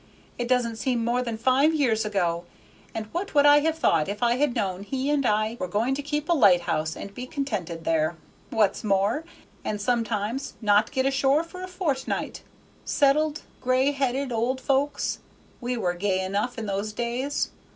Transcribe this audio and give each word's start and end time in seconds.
It 0.39 0.47
doesn't 0.47 0.77
seem 0.77 1.05
more 1.05 1.21
than 1.21 1.37
five 1.37 1.75
years 1.75 2.05
ago, 2.05 2.45
and 2.95 3.05
what 3.13 3.35
would 3.35 3.45
I 3.45 3.59
have 3.59 3.77
thought 3.77 4.09
if 4.09 4.23
I 4.23 4.37
had 4.37 4.55
known 4.55 4.81
'he' 4.81 5.11
and 5.11 5.27
I 5.27 5.57
were 5.59 5.67
going 5.67 5.93
to 5.93 6.01
keep 6.01 6.27
a 6.27 6.33
lighthouse 6.33 6.95
and 6.95 7.13
be 7.13 7.27
contented 7.27 7.83
there, 7.83 8.17
what's 8.49 8.83
more, 8.83 9.23
and 9.63 9.79
sometimes 9.79 10.55
not 10.59 10.91
get 10.91 11.05
ashore 11.05 11.43
for 11.43 11.61
a 11.61 11.67
fortnight; 11.67 12.41
settled, 12.83 13.43
gray 13.61 13.91
headed 13.91 14.31
old 14.31 14.59
folks! 14.59 15.19
We 15.59 15.77
were 15.77 15.93
gay 15.93 16.23
enough 16.25 16.57
in 16.57 16.65
those 16.65 16.93
days. 16.93 17.51